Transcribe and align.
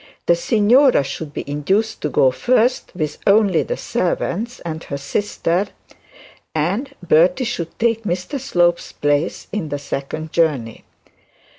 The 0.25 0.35
signora 0.35 1.03
should 1.03 1.31
be 1.31 1.43
induced 1.47 2.01
to 2.01 2.09
go 2.09 2.31
first, 2.31 2.91
with 2.95 3.19
only 3.27 3.61
the 3.61 3.77
servants 3.77 4.59
and 4.61 4.83
her 4.85 4.97
sister, 4.97 5.67
and 6.55 6.91
Bertie 7.07 7.43
should 7.43 7.77
take 7.77 8.01
Mr 8.03 8.39
Slope's 8.39 8.91
place 8.93 9.45
in 9.51 9.69
the 9.69 9.77
second 9.77 10.33
journey. 10.33 10.85